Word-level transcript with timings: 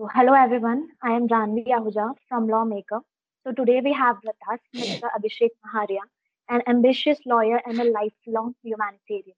Hello 0.00 0.32
everyone. 0.32 0.90
I 1.02 1.10
am 1.10 1.26
Janvi 1.26 1.66
Ahuja 1.66 2.14
from 2.28 2.46
Lawmaker. 2.46 3.00
So, 3.42 3.50
today 3.50 3.80
we 3.82 3.92
have 3.92 4.18
with 4.24 4.36
us 4.48 4.60
Mr. 4.72 5.08
Abhishek 5.16 5.50
Maharia, 5.66 6.02
an 6.48 6.62
ambitious 6.68 7.18
lawyer 7.26 7.60
and 7.66 7.80
a 7.80 7.90
lifelong 7.90 8.54
humanitarian. 8.62 9.34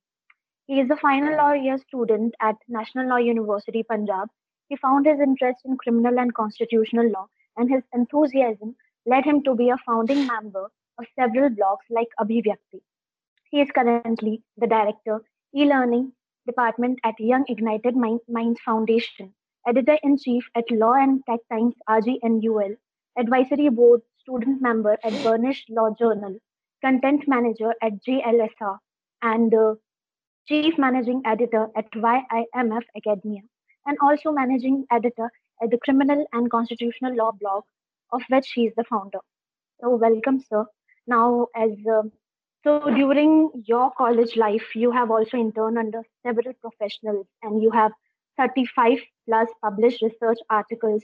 He 0.66 0.78
is 0.78 0.90
a 0.90 0.98
final 0.98 1.54
year 1.54 1.78
student 1.78 2.34
at 2.42 2.56
National 2.68 3.08
Law 3.08 3.16
University, 3.16 3.82
Punjab. 3.84 4.28
He 4.68 4.76
found 4.76 5.06
his 5.06 5.18
interest 5.18 5.60
in 5.64 5.78
criminal 5.78 6.18
and 6.18 6.34
constitutional 6.34 7.08
law, 7.08 7.28
and 7.56 7.70
his 7.70 7.82
enthusiasm 7.94 8.76
led 9.06 9.24
him 9.24 9.42
to 9.44 9.54
be 9.54 9.70
a 9.70 9.78
founding 9.78 10.26
member 10.26 10.70
of 10.98 11.06
several 11.18 11.48
blogs 11.48 11.88
like 11.88 12.08
Abhivyakti. 12.20 12.82
He 13.50 13.62
is 13.62 13.70
currently 13.74 14.42
the 14.58 14.66
director, 14.66 15.22
e-learning 15.56 16.12
department 16.44 17.00
at 17.02 17.18
Young 17.18 17.46
Ignited 17.48 17.96
Minds 17.96 18.60
Foundation 18.62 19.32
editor 19.66 19.98
in 20.02 20.16
chief 20.18 20.44
at 20.54 20.70
Law 20.70 20.94
and 20.94 21.22
Tech 21.28 21.40
Times 21.50 21.74
RGNUL, 21.88 22.76
advisory 23.18 23.68
board 23.68 24.00
student 24.18 24.60
member 24.62 24.96
at 25.04 25.12
Burnish 25.22 25.64
Law 25.68 25.94
Journal, 25.98 26.38
content 26.82 27.24
manager 27.26 27.74
at 27.82 27.92
JLSR, 28.06 28.78
and 29.22 29.54
uh, 29.54 29.74
chief 30.48 30.78
managing 30.78 31.22
editor 31.24 31.68
at 31.76 31.90
YIMF 31.92 32.82
Academia, 32.96 33.42
and 33.86 33.98
also 34.02 34.32
managing 34.32 34.86
editor 34.90 35.30
at 35.62 35.70
the 35.70 35.78
Criminal 35.78 36.26
and 36.32 36.50
Constitutional 36.50 37.14
Law 37.16 37.32
blog, 37.32 37.64
of 38.12 38.22
which 38.28 38.50
he 38.54 38.66
is 38.66 38.74
the 38.76 38.84
founder. 38.84 39.20
So, 39.80 39.96
welcome, 39.96 40.40
sir. 40.40 40.64
Now, 41.06 41.48
as 41.54 41.70
uh, 41.90 42.02
so 42.62 42.80
during 42.94 43.50
your 43.66 43.90
college 43.96 44.36
life, 44.36 44.74
you 44.74 44.90
have 44.90 45.10
also 45.10 45.38
interned 45.38 45.78
under 45.78 46.02
several 46.22 46.52
professionals, 46.60 47.26
and 47.42 47.62
you 47.62 47.70
have 47.70 47.92
35 48.36 48.98
plus 49.30 49.48
published 49.62 50.02
research 50.02 50.38
articles 50.50 51.02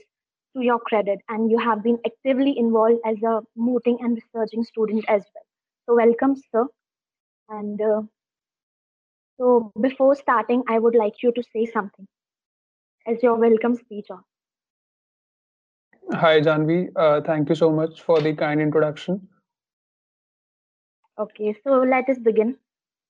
to 0.55 0.63
your 0.63 0.79
credit, 0.79 1.19
and 1.29 1.49
you 1.49 1.57
have 1.57 1.83
been 1.83 1.97
actively 2.05 2.57
involved 2.57 2.99
as 3.05 3.23
a 3.23 3.41
mooting 3.55 3.97
and 4.01 4.19
researching 4.21 4.63
student 4.63 5.05
as 5.07 5.23
well. 5.33 5.45
So, 5.85 5.95
welcome, 5.95 6.35
sir. 6.51 6.65
And 7.49 7.81
uh, 7.81 8.01
so, 9.39 9.71
before 9.79 10.15
starting, 10.15 10.63
I 10.67 10.79
would 10.79 10.95
like 10.95 11.23
you 11.23 11.31
to 11.31 11.43
say 11.53 11.65
something 11.65 12.07
as 13.07 13.23
your 13.23 13.35
welcome 13.35 13.75
speech. 13.75 14.07
On. 14.09 14.23
Hi, 16.11 16.41
Janvi. 16.41 16.89
Uh, 16.95 17.21
thank 17.21 17.49
you 17.49 17.55
so 17.55 17.71
much 17.71 18.01
for 18.01 18.19
the 18.19 18.33
kind 18.33 18.61
introduction. 18.61 19.27
Okay, 21.19 21.55
so 21.63 21.81
let 21.81 22.09
us 22.09 22.17
begin. 22.19 22.57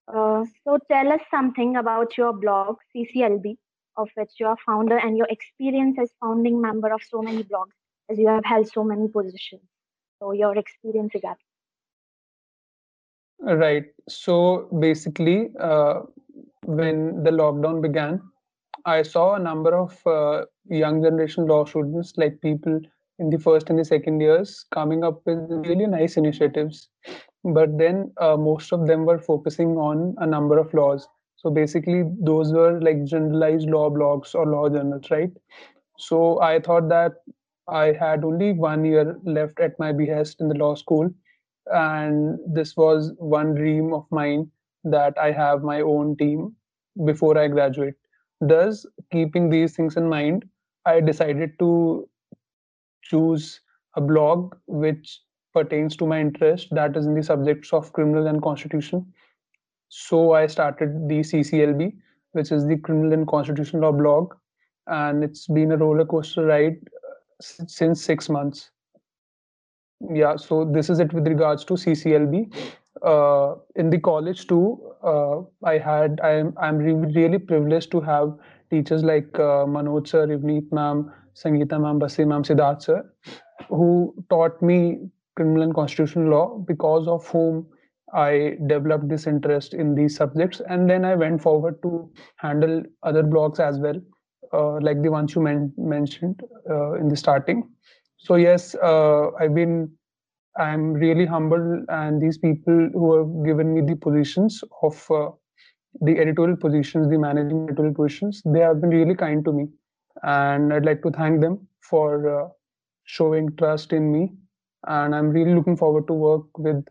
Uh, 0.08 0.46
so, 0.64 0.78
tell 0.92 1.12
us 1.12 1.22
something 1.32 1.78
about 1.78 2.18
your 2.18 2.34
blog, 2.34 2.78
CCLB, 2.96 3.58
of 3.98 4.10
which 4.16 4.32
you 4.40 4.46
are 4.46 4.58
founder 4.66 4.98
and 4.98 5.18
your 5.18 5.28
experience 5.30 5.98
as 6.00 6.12
founding 6.22 6.62
member 6.62 6.94
of 6.94 7.02
so 7.04 7.22
many 7.22 7.44
blogs 7.44 7.76
as 8.10 8.18
you 8.18 8.28
have 8.28 8.46
held 8.46 8.68
so 8.68 8.84
many 8.84 9.08
positions. 9.08 9.64
So 10.20 10.32
your 10.32 10.58
experience 10.58 11.14
regarding 11.14 11.38
right. 13.40 13.86
So 14.10 14.68
basically 14.80 15.50
uh, 15.60 16.02
when 16.64 17.24
the 17.24 17.32
lockdown 17.32 17.82
began 17.82 18.22
i 18.86 19.02
saw 19.02 19.36
a 19.36 19.40
number 19.40 19.76
of 19.78 19.96
uh, 20.08 20.46
young 20.70 21.02
generation 21.04 21.46
law 21.46 21.66
students 21.66 22.14
like 22.18 22.40
people 22.42 22.80
in 23.20 23.30
the 23.30 23.40
first 23.40 23.70
and 23.70 23.80
the 23.80 23.86
second 23.86 24.22
years 24.22 24.66
coming 24.72 25.04
up 25.04 25.22
with 25.26 25.40
really 25.66 25.88
nice 25.88 26.18
initiatives. 26.18 26.90
But 27.44 27.78
then 27.78 28.12
uh, 28.22 28.38
most 28.38 28.72
of 28.72 28.88
them 28.88 29.06
were 29.06 29.20
focusing 29.20 29.78
on 29.78 30.16
a 30.20 30.28
number 30.28 30.58
of 30.58 30.74
laws 30.74 31.08
so 31.38 31.50
basically, 31.52 32.04
those 32.20 32.52
were 32.54 32.82
like 32.82 33.04
generalized 33.06 33.70
law 33.70 33.90
blogs 33.90 34.36
or 34.36 34.46
law 34.48 34.70
journals, 34.70 35.10
right? 35.12 35.32
So 35.98 36.42
I 36.42 36.60
thought 36.60 36.90
that 36.90 37.14
I 37.68 37.94
had 37.94 38.24
only 38.26 38.54
one 38.54 38.86
year 38.86 39.18
left 39.24 39.60
at 39.60 39.78
my 39.80 39.92
behest 39.92 40.42
in 40.42 40.50
the 40.50 40.56
law 40.56 40.76
school. 40.76 41.10
And 41.68 42.40
this 42.48 42.78
was 42.78 43.14
one 43.18 43.56
dream 43.56 43.94
of 43.94 44.06
mine 44.12 44.52
that 44.86 45.18
I 45.18 45.32
have 45.32 45.64
my 45.64 45.82
own 45.82 46.18
team 46.18 46.56
before 47.06 47.38
I 47.38 47.48
graduate. 47.48 47.96
Thus, 48.42 48.86
keeping 49.12 49.50
these 49.50 49.76
things 49.76 49.98
in 49.98 50.10
mind, 50.10 50.46
I 50.86 51.02
decided 51.02 51.60
to 51.60 52.08
choose 53.04 53.62
a 53.96 54.02
blog 54.02 54.56
which 54.68 55.22
pertains 55.54 55.96
to 55.98 56.06
my 56.08 56.20
interest, 56.22 56.68
that 56.72 56.96
is 56.96 57.06
in 57.08 57.16
the 57.16 57.24
subjects 57.24 57.74
of 57.74 57.92
criminal 57.94 58.28
and 58.28 58.42
constitution 58.42 59.12
so 59.90 60.34
I 60.34 60.48
started 60.48 61.08
the 61.08 61.20
CCLB, 61.20 61.94
which 62.34 62.52
is 62.52 62.66
the 62.66 62.78
Criminal 62.78 63.14
and 63.14 63.28
Constitutional 63.28 63.84
Law 63.84 63.92
blog, 63.92 64.34
and 64.88 65.24
it's 65.24 65.48
been 65.48 65.72
a 65.72 65.78
roller 65.78 66.06
coaster 66.06 66.46
ride 66.46 66.78
uh, 66.86 67.66
since 67.68 68.04
six 68.04 68.30
months. 68.30 68.72
Yeah, 70.14 70.36
so 70.36 70.64
this 70.66 70.90
is 70.90 71.00
it 71.00 71.14
with 71.14 71.28
regards 71.28 71.66
to 71.66 71.74
CCLB. 71.74 72.54
Uh, 73.04 73.56
in 73.76 73.90
the 73.90 74.00
college 74.00 74.48
too, 74.48 74.94
uh, 75.04 75.42
I 75.64 75.78
had 75.78 76.20
I'm 76.22 76.54
I'm 76.58 76.78
really, 76.78 77.14
really 77.14 77.40
privileged 77.40 77.92
to 77.92 78.02
have 78.02 78.34
teachers 78.70 79.04
like 79.04 79.28
uh, 79.36 79.66
Manoj 79.66 80.08
sir, 80.08 80.28
Ivneet 80.28 80.72
ma'am, 80.72 81.12
Sangeeta 81.36 81.80
ma'am, 81.80 82.00
Basi 82.00 82.28
ma'am, 82.28 82.44
Siddharth 82.44 82.82
sir, 82.84 83.12
who 83.70 84.14
taught 84.30 84.62
me 84.62 85.00
criminal 85.36 85.64
and 85.64 85.74
constitutional 85.76 86.30
law 86.30 86.58
because 86.58 87.08
of 87.08 87.28
whom 87.28 87.66
I 88.14 88.58
developed 88.68 89.10
this 89.10 89.28
interest 89.28 89.74
in 89.74 89.96
these 89.96 90.16
subjects, 90.16 90.62
and 90.70 90.90
then 90.90 91.06
I 91.06 91.16
went 91.16 91.42
forward 91.42 91.82
to 91.84 92.10
handle 92.38 92.84
other 93.04 93.24
blogs 93.24 93.60
as 93.60 93.80
well, 93.80 94.00
uh, 94.54 94.80
like 94.82 95.02
the 95.02 95.10
ones 95.12 95.36
you 95.36 95.42
men- 95.42 95.74
mentioned 95.78 96.42
uh, 96.70 96.94
in 96.94 97.10
the 97.10 97.18
starting. 97.18 97.70
So 98.18 98.36
yes, 98.36 98.76
uh, 98.76 99.32
I've 99.40 99.54
been. 99.54 99.92
I'm 100.58 100.94
really 100.94 101.26
humbled, 101.26 101.86
and 101.90 102.22
these 102.22 102.38
people 102.40 102.90
who 102.94 103.16
have 103.18 103.46
given 103.46 103.74
me 103.76 103.82
the 103.82 103.96
positions 103.96 104.64
of 104.82 105.12
uh, 105.12 105.30
the 106.02 106.18
editorial 106.20 106.58
positions, 106.58 107.10
the 107.10 107.18
managing 107.18 107.66
editorial 107.66 107.94
positions, 107.94 108.42
they 108.46 108.60
have 108.60 108.82
been 108.82 108.90
really 108.90 109.16
kind 109.16 109.44
to 109.46 109.52
me, 109.54 109.68
and 110.24 110.74
I'd 110.74 110.86
like 110.86 111.02
to 111.04 111.12
thank 111.12 111.42
them 111.42 111.68
for 111.82 112.30
uh, 112.46 112.48
showing 113.06 113.56
trust 113.58 113.94
in 113.94 114.12
me. 114.12 114.32
And 114.88 115.16
I'm 115.16 115.30
really 115.30 115.54
looking 115.56 115.78
forward 115.78 116.08
to 116.08 116.14
work 116.14 116.58
with 116.58 116.86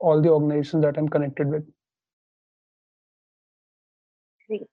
all 0.00 0.20
the 0.22 0.30
organizations 0.30 0.82
that 0.84 0.96
I'm 0.96 1.08
connected 1.08 1.48
with. 1.48 1.64
Great. 4.48 4.66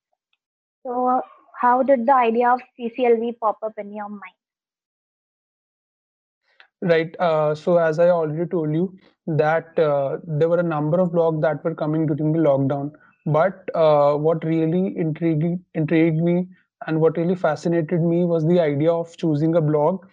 So, 0.86 1.08
uh, 1.08 1.22
how 1.60 1.84
did 1.84 2.06
the 2.06 2.14
idea 2.14 2.50
of 2.50 2.62
CCLB 2.80 3.40
pop 3.40 3.58
up 3.64 3.74
in 3.78 3.94
your 3.94 4.10
mind? 4.10 4.40
Right. 6.82 7.16
Uh, 7.20 7.56
so, 7.56 7.78
as 7.78 8.00
I 8.00 8.10
already 8.10 8.48
told 8.50 8.74
you, 8.74 8.98
that 9.28 9.78
uh, 9.80 10.18
there 10.24 10.50
were 10.50 10.60
a 10.60 10.64
number 10.64 11.00
of 11.00 11.10
blogs 11.10 11.42
that 11.42 11.64
were 11.64 11.74
coming 11.74 12.06
during 12.06 12.32
the 12.32 12.40
lockdown. 12.40 12.92
But 13.26 13.70
uh, 13.74 14.16
what 14.16 14.44
really 14.44 14.96
intrigued 14.98 15.60
intrigued 15.74 16.22
me 16.22 16.48
and 16.86 17.02
what 17.02 17.18
really 17.18 17.36
fascinated 17.36 18.02
me 18.02 18.24
was 18.26 18.46
the 18.46 18.60
idea 18.60 18.92
of 18.92 19.18
choosing 19.18 19.56
a 19.56 19.62
blog 19.62 20.06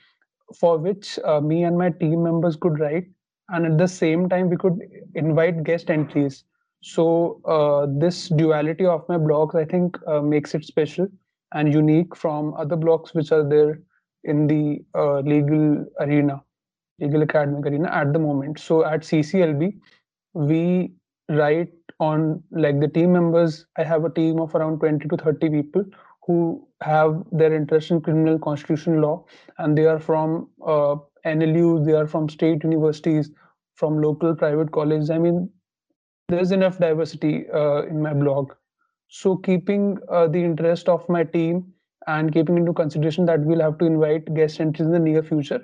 for 0.58 0.78
which 0.78 1.18
uh, 1.24 1.40
me 1.40 1.64
and 1.64 1.76
my 1.76 1.90
team 1.90 2.22
members 2.22 2.56
could 2.56 2.78
write 2.78 3.04
and 3.52 3.66
at 3.66 3.78
the 3.78 3.88
same 3.88 4.28
time 4.28 4.48
we 4.50 4.56
could 4.56 4.78
invite 5.14 5.62
guest 5.64 5.90
entries. 5.90 6.44
So 6.82 7.40
uh, 7.46 7.86
this 7.98 8.28
duality 8.28 8.86
of 8.86 9.08
my 9.08 9.16
blogs 9.16 9.54
i 9.54 9.64
think 9.64 9.98
uh, 10.06 10.20
makes 10.20 10.54
it 10.54 10.64
special 10.64 11.06
and 11.54 11.72
unique 11.72 12.16
from 12.16 12.54
other 12.54 12.76
blogs 12.76 13.14
which 13.14 13.30
are 13.32 13.48
there 13.48 13.80
in 14.24 14.46
the 14.48 14.84
uh, 14.94 15.20
legal 15.20 15.86
arena 16.00 16.42
legal 17.00 17.22
academic 17.22 17.66
arena 17.66 17.88
at 17.92 18.12
the 18.12 18.18
moment. 18.18 18.58
So 18.58 18.84
at 18.84 19.00
cclb 19.02 19.72
we 20.34 20.92
write 21.28 21.72
on 22.00 22.42
like 22.50 22.80
the 22.80 22.88
team 22.88 23.12
members. 23.12 23.66
I 23.76 23.84
have 23.84 24.04
a 24.04 24.10
team 24.10 24.40
of 24.40 24.54
around 24.54 24.80
20 24.80 25.08
to 25.08 25.16
30 25.16 25.50
people 25.50 25.84
who 26.26 26.66
have 26.82 27.22
their 27.32 27.54
interest 27.54 27.90
in 27.90 28.00
criminal 28.00 28.38
constitutional 28.38 29.00
law. 29.00 29.24
And 29.58 29.76
they 29.76 29.86
are 29.86 29.98
from 29.98 30.48
uh, 30.66 30.96
NLU, 31.24 31.84
they 31.84 31.92
are 31.92 32.06
from 32.06 32.28
state 32.28 32.64
universities, 32.64 33.30
from 33.82 34.00
local 34.00 34.34
private 34.36 34.70
colleges. 34.70 35.10
I 35.10 35.18
mean, 35.18 35.50
there's 36.28 36.52
enough 36.52 36.78
diversity 36.78 37.46
uh, 37.52 37.82
in 37.86 38.00
my 38.00 38.12
blog. 38.14 38.52
So 39.08 39.36
keeping 39.36 39.98
uh, 40.08 40.28
the 40.28 40.42
interest 40.50 40.88
of 40.88 41.08
my 41.08 41.24
team 41.24 41.64
and 42.06 42.32
keeping 42.32 42.58
into 42.58 42.72
consideration 42.72 43.26
that 43.26 43.40
we'll 43.40 43.64
have 43.64 43.78
to 43.78 43.84
invite 43.84 44.32
guest 44.36 44.60
entries 44.60 44.86
in 44.86 44.92
the 44.92 45.00
near 45.00 45.24
future, 45.24 45.60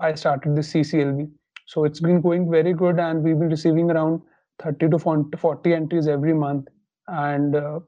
I 0.00 0.14
started 0.14 0.56
this 0.56 0.72
CCLB. 0.72 1.30
So 1.66 1.84
it's 1.84 2.00
been 2.00 2.20
going 2.20 2.50
very 2.50 2.74
good, 2.74 2.98
and 2.98 3.22
we've 3.22 3.38
been 3.38 3.54
receiving 3.56 3.92
around 3.92 4.22
30 4.60 4.88
to 4.90 4.98
40 4.98 5.72
entries 5.72 6.08
every 6.08 6.34
month. 6.34 6.66
And 7.06 7.54
uh, 7.54 7.78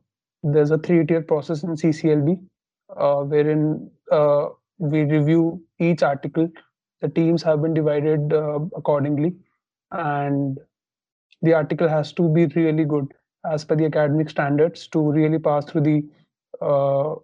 there's 0.45 0.71
a 0.71 0.79
three-tier 0.79 1.23
process 1.23 1.65
in 1.65 1.71
CCLB, 1.71 2.39
uh, 2.97 3.23
wherein 3.35 3.91
uh, 4.13 4.51
we 4.79 5.03
review 5.03 5.63
each 5.81 6.05
article 6.05 6.49
the 7.03 7.09
teams 7.09 7.43
have 7.43 7.63
been 7.63 7.75
divided 7.75 8.33
uh, 8.33 8.61
accordingly 8.77 9.35
and 9.91 10.59
the 11.43 11.53
article 11.53 11.89
has 11.89 12.13
to 12.15 12.29
be 12.29 12.47
really 12.47 12.85
good 12.85 13.13
as 13.53 13.65
per 13.65 13.77
the 13.77 13.85
academic 13.85 14.31
standards 14.31 14.87
to 14.89 15.05
really 15.13 15.39
pass 15.39 15.65
through 15.67 15.83
the 15.83 16.03
uh, 16.61 17.15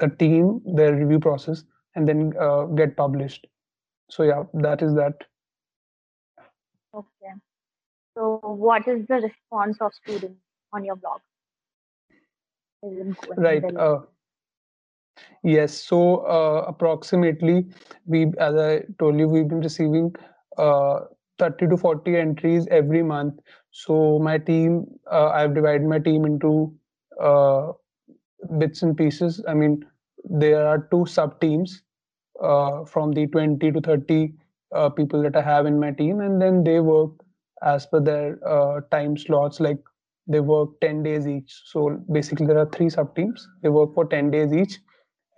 the 0.00 0.08
team 0.18 0.60
their 0.74 0.94
review 0.94 1.20
process 1.20 1.64
and 1.94 2.08
then 2.08 2.32
uh, 2.40 2.64
get 2.82 2.96
published 2.96 3.46
so 4.10 4.22
yeah 4.22 4.44
that 4.54 4.82
is 4.82 4.94
that 4.94 5.28
Okay. 6.98 7.32
So 8.16 8.40
what 8.42 8.88
is 8.88 9.06
the 9.06 9.16
response 9.16 9.76
of 9.80 9.92
students 9.94 10.40
on 10.72 10.84
your 10.84 10.96
blog? 10.96 11.20
Is 12.82 12.98
it 12.98 13.20
going 13.20 13.40
right 13.40 13.76
uh, 13.76 14.00
yes 15.42 15.72
so 15.74 16.16
uh, 16.36 16.64
approximately 16.68 17.64
we 18.06 18.22
as 18.38 18.54
i 18.56 18.80
told 18.98 19.18
you 19.18 19.28
we've 19.28 19.48
been 19.48 19.60
receiving 19.60 20.14
uh, 20.58 21.00
30 21.38 21.66
to 21.66 21.76
40 21.76 22.16
entries 22.16 22.66
every 22.70 23.02
month 23.02 23.34
so 23.70 24.18
my 24.18 24.38
team 24.38 24.84
uh, 25.10 25.28
i've 25.28 25.54
divided 25.54 25.86
my 25.86 25.98
team 25.98 26.24
into 26.24 26.72
uh, 27.20 27.72
bits 28.58 28.82
and 28.82 28.96
pieces 28.96 29.42
i 29.48 29.54
mean 29.54 29.84
there 30.42 30.66
are 30.66 30.78
two 30.90 31.04
sub 31.06 31.40
teams 31.40 31.82
uh, 32.42 32.84
from 32.84 33.12
the 33.12 33.26
20 33.28 33.72
to 33.72 33.80
30 33.80 34.32
uh, 34.74 34.88
people 34.90 35.22
that 35.22 35.36
I 35.36 35.42
have 35.42 35.66
in 35.66 35.78
my 35.80 35.92
team, 35.92 36.20
and 36.20 36.40
then 36.42 36.64
they 36.64 36.80
work 36.80 37.10
as 37.62 37.86
per 37.86 38.00
their 38.00 38.38
time 38.90 39.16
slots. 39.16 39.60
Like 39.60 39.78
they 40.26 40.40
work 40.40 40.70
10 40.80 41.02
days 41.02 41.26
each. 41.28 41.62
So 41.66 42.02
basically, 42.12 42.46
there 42.46 42.58
are 42.58 42.70
three 42.70 42.90
sub 42.90 43.14
teams. 43.16 43.48
They 43.62 43.68
work 43.70 43.94
for 43.94 44.06
10 44.06 44.30
days 44.30 44.52
each, 44.52 44.78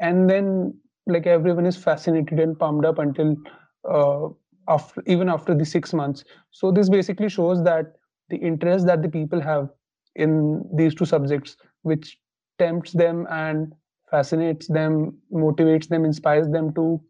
and 0.01 0.29
then 0.29 0.75
like 1.07 1.27
everyone 1.27 1.67
is 1.67 1.77
fascinated 1.77 2.39
and 2.39 2.59
pumped 2.59 2.85
up 2.87 2.99
until 2.99 3.37
uh, 3.89 4.29
after 4.69 5.03
even 5.07 5.29
after 5.29 5.55
the 5.55 5.65
six 5.65 5.93
months. 5.93 6.25
So 6.51 6.71
this 6.71 6.89
basically 6.89 7.29
shows 7.29 7.63
that 7.65 7.95
the 8.29 8.37
interest 8.37 8.87
that 8.87 9.03
the 9.03 9.09
people 9.09 9.41
have 9.41 9.69
in 10.15 10.65
these 10.75 10.95
two 10.95 11.05
subjects, 11.05 11.57
which 11.83 12.19
tempts 12.59 12.93
them 12.93 13.27
and 13.31 13.73
fascinates 14.11 14.69
them, 14.69 15.19
motivates 15.33 15.89
them, 15.89 16.05
inspires 16.05 16.49
them 16.49 16.75
to 16.75 17.01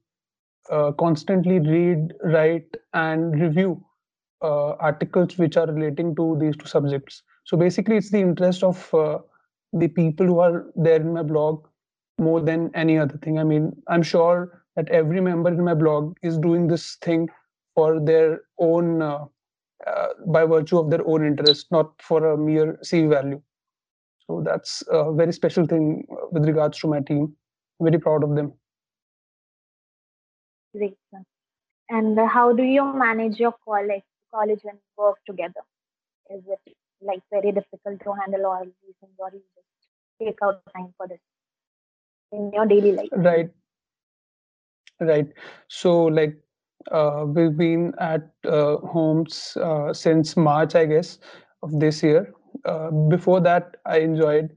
uh, 0.70 0.92
constantly 0.92 1.58
read, 1.58 2.12
write, 2.22 2.76
and 2.94 3.40
review 3.40 3.84
uh, 4.42 4.72
articles 4.74 5.36
which 5.38 5.56
are 5.56 5.66
relating 5.66 6.14
to 6.16 6.36
these 6.40 6.56
two 6.56 6.66
subjects. 6.66 7.22
So 7.44 7.56
basically, 7.56 7.96
it's 7.96 8.10
the 8.10 8.20
interest 8.20 8.62
of 8.62 8.94
uh, 8.94 9.18
the 9.72 9.88
people 9.88 10.26
who 10.26 10.38
are 10.40 10.66
there 10.76 11.00
in 11.00 11.12
my 11.12 11.22
blog 11.22 11.66
more 12.20 12.40
than 12.40 12.70
any 12.74 12.98
other 12.98 13.18
thing. 13.18 13.38
I 13.38 13.44
mean, 13.44 13.72
I'm 13.88 14.02
sure 14.02 14.62
that 14.76 14.88
every 14.90 15.20
member 15.20 15.50
in 15.50 15.64
my 15.64 15.74
blog 15.74 16.16
is 16.22 16.38
doing 16.38 16.68
this 16.68 16.96
thing 17.02 17.28
for 17.74 18.00
their 18.00 18.42
own, 18.58 19.02
uh, 19.02 19.24
uh, 19.86 20.08
by 20.26 20.44
virtue 20.44 20.78
of 20.78 20.90
their 20.90 21.06
own 21.06 21.26
interest, 21.26 21.66
not 21.70 21.90
for 22.02 22.32
a 22.32 22.36
mere 22.36 22.78
CV 22.84 23.08
value. 23.08 23.40
So 24.26 24.42
that's 24.44 24.82
a 24.90 25.12
very 25.12 25.32
special 25.32 25.66
thing 25.66 26.06
with 26.30 26.44
regards 26.44 26.78
to 26.80 26.88
my 26.88 27.00
team. 27.00 27.34
very 27.80 27.98
proud 27.98 28.22
of 28.22 28.36
them. 28.36 28.52
Great. 30.76 30.96
And 31.88 32.18
how 32.20 32.52
do 32.52 32.62
you 32.62 32.84
manage 32.92 33.40
your 33.40 33.54
college, 33.64 34.04
college 34.32 34.60
and 34.64 34.78
work 34.96 35.16
together? 35.26 35.62
Is 36.30 36.42
it 36.46 36.76
like 37.00 37.22
very 37.30 37.52
difficult 37.52 38.00
to 38.04 38.12
handle 38.12 38.46
all 38.46 38.64
these 38.64 38.94
things, 39.00 39.14
or 39.18 39.30
you 39.32 39.42
just 39.56 39.88
take 40.20 40.38
out 40.42 40.60
time 40.76 40.94
for 40.96 41.08
this 41.08 41.18
in 42.32 42.50
your 42.52 42.66
daily 42.66 42.92
life? 42.92 43.08
Right, 43.12 43.50
right. 45.00 45.26
So 45.68 46.04
like 46.04 46.36
uh, 46.90 47.24
we've 47.26 47.56
been 47.56 47.92
at 47.98 48.30
uh, 48.46 48.76
homes 48.78 49.56
uh, 49.60 49.92
since 49.92 50.36
March, 50.36 50.74
I 50.74 50.86
guess, 50.86 51.18
of 51.62 51.78
this 51.80 52.02
year. 52.02 52.32
Uh, 52.64 52.90
before 52.90 53.40
that, 53.40 53.76
I 53.86 53.98
enjoyed 53.98 54.50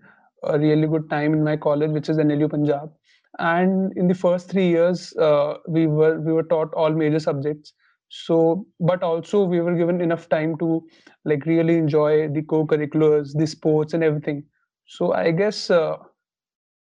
a 0.43 0.59
really 0.59 0.87
good 0.87 1.09
time 1.09 1.33
in 1.33 1.43
my 1.43 1.57
college, 1.57 1.91
which 1.91 2.09
is 2.09 2.17
NLU 2.17 2.49
Punjab. 2.49 2.91
And 3.39 3.91
in 3.97 4.07
the 4.07 4.13
first 4.13 4.49
three 4.49 4.67
years, 4.67 5.13
uh, 5.17 5.55
we 5.67 5.87
were 5.87 6.19
we 6.19 6.33
were 6.33 6.43
taught 6.43 6.73
all 6.73 6.91
major 6.91 7.19
subjects. 7.19 7.73
So, 8.09 8.65
but 8.79 9.01
also 9.03 9.43
we 9.43 9.59
were 9.59 9.75
given 9.75 9.99
enough 10.01 10.29
time 10.29 10.57
to 10.59 10.83
like 11.25 11.45
really 11.45 11.77
enjoy 11.77 12.27
the 12.29 12.43
co-curriculars, 12.43 13.33
the 13.33 13.47
sports, 13.47 13.93
and 13.93 14.03
everything. 14.03 14.43
So 14.87 15.13
I 15.13 15.31
guess 15.31 15.71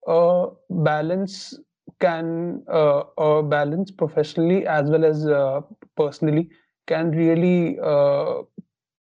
a 0.09 0.49
balance 0.71 1.59
can 2.01 2.63
uh, 2.73 3.05
a 3.19 3.43
balance 3.43 3.91
professionally 3.93 4.67
as 4.67 4.91
well 4.91 5.05
as 5.05 5.27
uh, 5.27 5.61
personally 5.97 6.49
can 6.87 7.11
really 7.13 7.79
uh, 7.83 8.43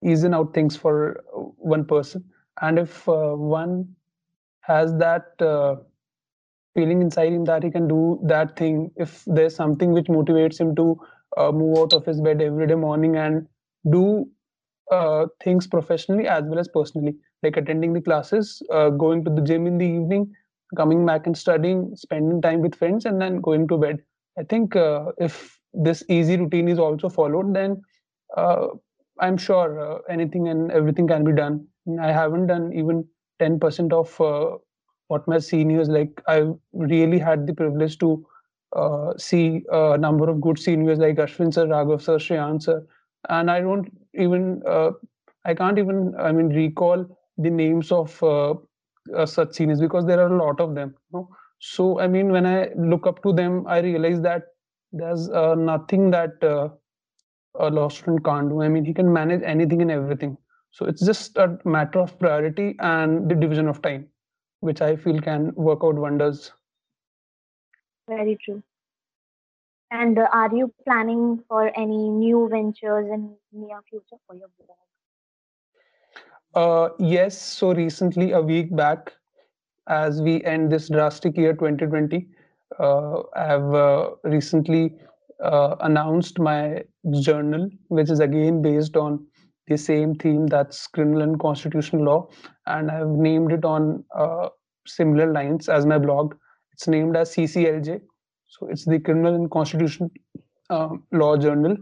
even 0.03 0.35
out 0.35 0.55
things 0.55 0.77
for 0.77 1.25
one 1.59 1.85
person. 1.85 2.25
And 2.62 2.79
if 2.79 3.09
uh, 3.09 3.35
one 3.35 3.95
has 4.62 4.95
that 4.99 5.41
uh, 5.41 5.77
feeling 6.75 7.03
inside 7.03 7.33
him 7.33 7.45
that 7.45 7.62
he 7.62 7.71
can 7.71 7.87
do 7.89 8.21
that 8.25 8.57
thing 8.57 8.91
if 8.97 9.25
there's 9.27 9.55
something 9.55 9.93
which 9.93 10.07
motivates 10.07 10.61
him 10.61 10.75
to 10.77 10.99
uh, 11.37 11.53
move 11.53 11.79
out 11.79 11.93
of 11.93 12.05
his 12.07 12.21
bed 12.21 12.43
every 12.43 12.67
day 12.67 12.75
morning 12.75 13.17
and 13.17 13.47
do 13.91 14.27
things 15.43 15.67
professionally 15.67 16.27
as 16.29 16.45
well 16.45 16.59
as 16.59 16.69
personally 16.69 17.15
like 17.43 17.57
attending 17.57 17.93
the 17.93 18.00
classes 18.00 18.62
going 18.99 19.25
to 19.25 19.31
the 19.31 19.43
gym 19.43 19.67
in 19.67 19.79
the 19.79 19.87
evening 19.87 20.31
coming 20.75 21.05
back 21.06 21.26
and 21.26 21.37
studying 21.37 21.94
spending 21.97 22.41
time 22.41 22.61
with 22.61 22.75
friends 22.75 23.05
and 23.05 23.21
then 23.21 23.41
going 23.41 23.69
to 23.69 23.79
bed. 23.79 24.03
I 24.38 24.44
think 24.44 24.76
uh, 24.76 25.12
if 25.19 25.59
this 25.73 26.03
easy 26.09 26.37
routine 26.37 26.69
is 26.69 26.79
also 26.79 27.09
followed 27.09 27.55
then 27.55 27.82
uh, 28.37 28.69
i'm 29.21 29.37
sure 29.37 29.81
uh, 29.81 29.99
anything 30.09 30.49
and 30.49 30.71
everything 30.71 31.06
can 31.09 31.25
be 31.25 31.32
done. 31.32 31.67
I 32.00 32.12
haven't 32.12 32.47
done 32.47 32.73
even 32.73 33.05
10% 33.41 33.93
of 33.93 34.21
uh, 34.21 34.56
what 35.09 35.26
my 35.29 35.38
seniors 35.38 35.88
like 35.88 36.23
i 36.29 36.43
really 36.73 37.19
had 37.19 37.47
the 37.47 37.55
privilege 37.55 37.99
to 37.99 38.25
uh, 38.76 39.12
see 39.19 39.62
a 39.71 39.99
number 39.99 40.29
of 40.31 40.41
good 40.41 40.59
seniors 40.59 40.99
like 40.99 41.17
ashwin 41.17 41.53
sir 41.53 41.67
raghav 41.67 42.00
sir 42.03 42.19
Shreyan 42.19 42.62
sir. 42.62 42.87
And 43.29 43.50
i 43.50 43.61
don't 43.61 43.91
even 44.15 44.62
i 45.44 45.55
can't 45.55 45.79
even 45.79 46.15
i 46.19 46.32
mean 46.32 46.49
recall 46.49 47.05
the 47.38 47.50
names 47.50 47.93
of 47.93 48.23
uh, 49.17 49.27
such 49.27 49.55
seniors 49.55 49.81
because 49.81 50.06
there 50.06 50.21
are 50.21 50.33
a 50.35 50.39
lot 50.45 50.61
of 50.61 50.75
them 50.75 50.95
you 51.12 51.19
know? 51.19 51.29
so 51.59 52.01
i 52.01 52.06
mean 52.06 52.31
when 52.33 52.47
i 52.47 52.69
look 52.77 53.06
up 53.06 53.23
to 53.23 53.33
them 53.33 53.67
i 53.67 53.79
realize 53.79 54.21
that 54.21 54.43
there's 54.93 55.29
uh, 55.31 55.55
nothing 55.55 56.11
that 56.11 56.43
uh, 56.43 56.69
a 57.61 57.71
law 57.71 57.89
student 57.89 58.25
can't 58.25 58.49
do 58.49 58.62
i 58.62 58.69
mean 58.69 58.85
he 58.85 58.95
can 58.95 59.12
manage 59.12 59.43
anything 59.43 59.83
and 59.83 59.91
everything 59.91 60.37
so 60.71 60.87
it's 60.87 61.05
just 61.05 61.37
a 61.37 61.59
matter 61.65 62.01
of 62.01 62.19
priority 62.19 62.75
and 62.81 63.31
the 63.31 63.35
division 63.35 63.69
of 63.69 63.81
time 63.83 64.09
which 64.65 64.81
I 64.81 64.97
feel 64.97 65.21
can 65.21 65.53
work 65.55 65.81
out 65.85 65.97
wonders. 65.97 66.50
Very 68.09 68.39
true. 68.43 68.62
And 69.91 70.19
uh, 70.19 70.28
are 70.33 70.55
you 70.55 70.73
planning 70.85 71.45
for 71.49 71.71
any 71.78 72.09
new 72.09 72.49
ventures 72.50 73.07
in 73.12 73.37
near 73.52 73.81
future 73.88 74.17
for 74.26 74.35
your 74.35 74.49
blog? 74.59 74.78
Uh, 76.54 76.90
yes, 76.99 77.40
so 77.40 77.75
recently, 77.75 78.32
a 78.32 78.40
week 78.40 78.75
back, 78.76 79.12
as 79.88 80.23
we 80.23 80.42
end 80.44 80.70
this 80.70 80.88
drastic 80.88 81.37
year 81.37 81.52
2020, 81.52 82.28
uh, 82.78 83.23
I 83.37 83.44
have 83.46 83.75
uh, 83.75 84.11
recently 84.25 84.94
uh, 85.42 85.76
announced 85.80 86.38
my 86.38 86.84
journal, 87.20 87.68
which 87.88 88.11
is 88.11 88.20
again 88.20 88.62
based 88.62 88.96
on 88.96 89.26
the 89.66 89.76
same 89.78 90.14
theme 90.14 90.46
that's 90.46 90.87
criminal 90.87 91.23
and 91.23 91.40
constitutional 91.40 92.04
law 92.04 92.28
and 92.66 92.90
i've 92.90 93.08
named 93.08 93.50
it 93.50 93.64
on 93.64 94.04
uh, 94.14 94.49
similar 94.87 95.32
lines 95.32 95.70
as 95.70 95.87
my 95.87 95.96
blog. 95.99 96.34
It's 96.75 96.87
named 96.87 97.16
as 97.16 97.34
cclj 97.34 98.00
so 98.49 98.68
it's 98.68 98.84
the 98.84 98.99
criminal 98.99 99.34
and 99.34 99.50
constitutional 99.50 100.11
uh, 100.68 100.90
law 101.12 101.37
journal 101.38 101.78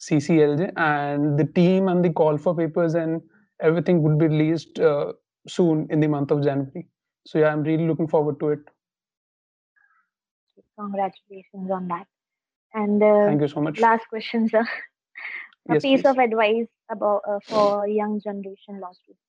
cclj 0.00 0.72
and 0.78 1.38
the 1.38 1.44
team 1.44 1.88
and 1.88 2.02
the 2.04 2.10
call 2.10 2.38
for 2.38 2.56
papers 2.56 2.94
and 2.94 3.20
everything 3.60 4.02
would 4.02 4.18
be 4.18 4.26
released 4.26 4.78
uh, 4.78 5.12
soon 5.48 5.86
in 5.90 6.00
the 6.00 6.06
month 6.06 6.30
of 6.30 6.42
january 6.42 6.86
so 7.26 7.38
yeah 7.38 7.52
i'm 7.52 7.62
really 7.62 7.86
looking 7.86 8.08
forward 8.08 8.38
to 8.40 8.50
it 8.50 8.60
Congratulations 10.78 11.70
on 11.70 11.88
that. 11.88 12.06
And 12.74 13.02
uh, 13.02 13.26
thank 13.26 13.40
you 13.40 13.48
so 13.48 13.60
much 13.60 13.80
last 13.80 14.06
question, 14.08 14.48
sir. 14.48 14.60
A 15.68 15.74
yes 15.74 15.82
piece 15.82 16.02
please 16.02 16.06
of 16.06 16.18
advice 16.18 16.68
about 16.90 17.22
uh, 17.28 17.38
for 17.44 17.88
young 17.88 18.20
generation 18.20 18.80
law 18.80 18.92
students. 18.92 19.22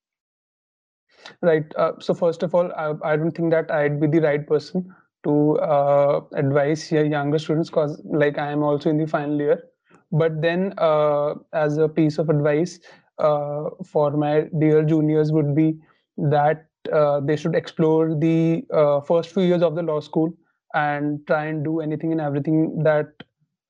Right. 1.42 1.66
Uh, 1.76 1.94
so 2.00 2.14
first 2.14 2.44
of 2.44 2.54
all, 2.54 2.72
I, 2.74 2.94
I 3.04 3.16
don't 3.16 3.32
think 3.32 3.52
that 3.52 3.72
I'd 3.72 4.00
be 4.00 4.08
the 4.08 4.20
right 4.20 4.46
person 4.46 4.94
to 5.24 5.58
uh, 5.60 6.22
advise 6.36 6.92
your 6.92 7.06
younger 7.06 7.40
students 7.40 7.70
because, 7.70 8.00
like, 8.06 8.38
I 8.38 8.52
am 8.52 8.62
also 8.62 8.90
in 8.90 8.98
the 8.98 9.08
final 9.08 9.38
year. 9.38 9.64
But 10.12 10.42
then, 10.42 10.74
uh, 10.78 11.36
as 11.54 11.78
a 11.78 11.90
piece 11.90 12.18
of 12.18 12.30
advice 12.30 12.80
uh, 13.20 13.70
for 13.86 14.12
my 14.12 14.46
dear 14.60 14.84
juniors, 14.84 15.32
would 15.32 15.56
be 15.56 15.78
that 16.18 16.66
uh, 16.92 17.20
they 17.22 17.36
should 17.36 17.56
explore 17.56 18.16
the 18.16 18.64
uh, 18.74 19.02
first 19.02 19.34
few 19.34 19.44
years 19.44 19.62
of 19.62 19.76
the 19.76 19.82
law 19.84 20.00
school 20.00 20.34
and 20.74 21.26
try 21.28 21.46
and 21.46 21.64
do 21.64 21.80
anything 21.82 22.12
and 22.12 22.22
everything 22.22 22.84
that 22.84 23.08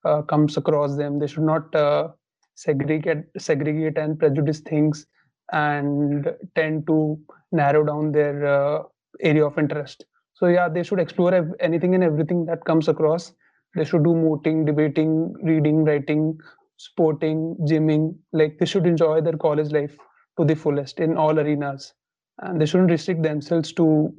uh, 0.06 0.22
comes 0.24 0.58
across 0.58 0.96
them. 0.96 1.20
They 1.20 1.28
should 1.28 1.44
not 1.44 1.74
uh, 1.76 2.10
segregate, 2.56 3.26
segregate 3.38 3.98
and 3.98 4.18
prejudice 4.20 4.60
things 4.60 5.06
and 5.52 6.28
tend 6.56 6.88
to 6.88 7.18
narrow 7.52 7.84
down 7.84 8.12
their 8.12 8.46
uh, 8.46 8.84
area 9.22 9.46
of 9.46 9.58
interest 9.58 10.06
so 10.34 10.48
yeah 10.48 10.68
they 10.68 10.84
should 10.84 11.00
explore 11.00 11.34
anything 11.62 11.96
and 11.96 12.04
everything 12.04 12.46
that 12.46 12.64
comes 12.66 12.88
across 12.90 13.32
they 13.76 13.86
should 13.86 14.04
do 14.04 14.14
mooting 14.14 14.66
debating 14.66 15.34
reading 15.42 15.86
writing 15.86 16.38
sporting 16.78 17.56
gymming 17.70 18.16
like 18.34 18.58
they 18.60 18.66
should 18.66 18.88
enjoy 18.88 19.22
their 19.22 19.38
college 19.38 19.72
life 19.72 19.98
to 20.40 20.46
the 20.46 20.56
fullest 20.56 21.00
in 21.00 21.18
all 21.18 21.40
arenas. 21.40 21.94
And 22.40 22.62
they 22.62 22.66
shouldn't 22.66 22.92
restrict 22.92 23.24
themselves 23.24 23.74
to 23.74 24.14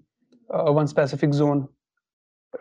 uh, 0.52 0.72
one 0.72 0.88
specific 0.88 1.32
zone 1.34 1.68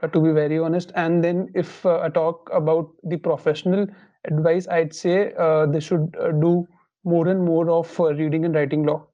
uh, 0.01 0.07
to 0.07 0.19
be 0.21 0.31
very 0.31 0.59
honest. 0.59 0.91
And 0.95 1.23
then 1.23 1.49
if 1.55 1.85
uh, 1.85 1.99
i 2.01 2.09
talk 2.09 2.49
about 2.53 2.89
the 3.03 3.17
professional 3.17 3.87
advice 4.25 4.67
i'd 4.77 4.93
say 4.93 5.33
uh, 5.45 5.65
they 5.65 5.79
should 5.79 6.15
uh, 6.19 6.31
do 6.45 6.67
more 7.03 7.27
and 7.27 7.43
more 7.45 7.69
of 7.69 7.99
uh, 7.99 8.13
reading 8.13 8.45
and 8.45 8.55
writing 8.55 8.83
law. 8.85 9.07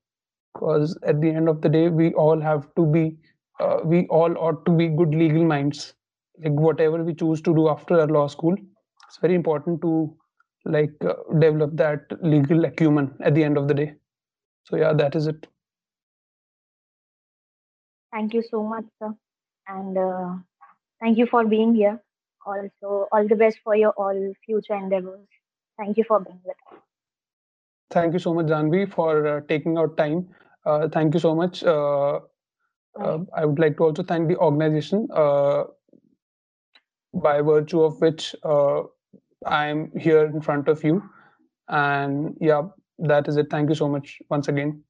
Because 0.53 0.97
at 1.03 1.21
the 1.21 1.29
end 1.29 1.49
of 1.49 1.61
the 1.61 1.69
day 1.69 1.89
we 1.89 2.13
all 2.13 2.39
have 2.39 2.73
to 2.75 2.85
be 2.85 3.17
we 3.85 4.07
all 4.07 4.37
ought 4.37 4.65
to 4.65 4.71
be 4.71 4.87
good 4.89 5.13
legal 5.15 5.43
minds. 5.45 5.93
Like 6.43 6.53
whatever 6.53 7.03
we 7.03 7.13
choose 7.13 7.41
to 7.43 7.53
do 7.55 7.69
after 7.69 7.99
our 7.99 8.07
law 8.07 8.27
school 8.27 8.55
it's 9.07 9.17
very 9.21 9.35
important 9.35 9.81
to 9.81 10.15
like 10.65 10.93
uh, 11.05 11.15
develop 11.39 11.75
that 11.75 12.05
legal 12.21 12.65
acumen 12.65 13.13
at 13.21 13.35
the 13.35 13.43
end 13.43 13.57
of 13.57 13.67
the 13.67 13.73
day 13.73 13.93
so 14.65 14.77
yeah 14.77 14.93
that 14.93 15.15
is 15.15 15.27
it 15.27 15.47
Thank 18.13 18.33
you 18.35 18.43
so 18.43 18.63
much, 18.63 18.85
sir. 18.99 19.13
And 19.67 19.97
uh, 19.97 20.35
thank 21.01 21.17
you 21.17 21.25
for 21.25 21.45
being 21.45 21.73
here. 21.73 21.99
Also, 22.45 23.07
all 23.11 23.27
the 23.27 23.35
best 23.35 23.59
for 23.63 23.75
your 23.75 23.91
all 23.91 24.33
future 24.45 24.75
endeavors. 24.75 25.27
Thank 25.77 25.97
you 25.97 26.03
for 26.03 26.19
being 26.19 26.39
with 26.45 26.55
us. 26.71 26.79
thank 27.91 28.13
you 28.13 28.19
so 28.19 28.33
much 28.33 28.47
janvi 28.47 28.91
for 28.93 29.27
uh, 29.27 29.41
taking 29.47 29.77
out 29.77 29.97
time 29.97 30.27
uh, 30.65 30.87
thank 30.89 31.13
you 31.13 31.19
so 31.19 31.35
much 31.35 31.63
uh, 31.63 32.19
uh, 32.99 33.19
i 33.35 33.45
would 33.45 33.59
like 33.59 33.77
to 33.77 33.83
also 33.83 34.03
thank 34.03 34.27
the 34.27 34.37
organization 34.37 35.07
uh, 35.13 35.63
by 37.13 37.41
virtue 37.41 37.81
of 37.81 37.99
which 38.01 38.35
uh, 38.43 38.81
i'm 39.47 39.91
here 39.97 40.25
in 40.25 40.41
front 40.41 40.67
of 40.67 40.83
you. 40.83 41.03
And 41.67 42.35
yeah 42.41 42.63
that 42.99 43.27
is 43.27 43.37
it. 43.37 43.49
Thank 43.49 43.69
you 43.69 43.75
so 43.75 43.89
much 43.89 44.21
once 44.29 44.47
again 44.47 44.83